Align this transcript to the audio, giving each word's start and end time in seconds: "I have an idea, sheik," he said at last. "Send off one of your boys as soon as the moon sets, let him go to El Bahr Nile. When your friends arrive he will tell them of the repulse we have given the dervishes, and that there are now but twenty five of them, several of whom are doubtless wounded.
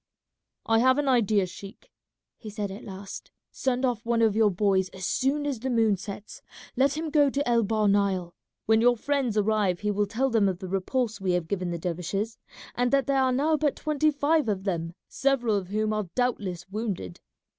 "I 0.65 0.79
have 0.79 0.97
an 0.97 1.07
idea, 1.07 1.45
sheik," 1.45 1.91
he 2.39 2.49
said 2.49 2.71
at 2.71 2.83
last. 2.83 3.29
"Send 3.51 3.85
off 3.85 4.03
one 4.03 4.23
of 4.23 4.35
your 4.35 4.49
boys 4.49 4.89
as 4.89 5.05
soon 5.05 5.45
as 5.45 5.59
the 5.59 5.69
moon 5.69 5.95
sets, 5.95 6.41
let 6.75 6.97
him 6.97 7.11
go 7.11 7.29
to 7.29 7.47
El 7.47 7.61
Bahr 7.61 7.87
Nile. 7.87 8.33
When 8.65 8.81
your 8.81 8.97
friends 8.97 9.37
arrive 9.37 9.81
he 9.81 9.91
will 9.91 10.07
tell 10.07 10.31
them 10.31 10.49
of 10.49 10.57
the 10.57 10.67
repulse 10.67 11.21
we 11.21 11.33
have 11.33 11.47
given 11.47 11.69
the 11.69 11.77
dervishes, 11.77 12.39
and 12.73 12.89
that 12.91 13.05
there 13.05 13.21
are 13.21 13.31
now 13.31 13.57
but 13.57 13.75
twenty 13.75 14.09
five 14.09 14.49
of 14.49 14.63
them, 14.63 14.95
several 15.07 15.55
of 15.55 15.67
whom 15.67 15.93
are 15.93 16.09
doubtless 16.15 16.67
wounded. 16.67 17.19